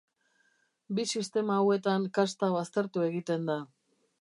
Bi 0.99 1.05
sistema 1.19 1.57
hauetan 1.65 2.09
kasta 2.19 2.51
baztertu 2.57 3.07
egiten 3.11 3.47
da. 3.53 3.61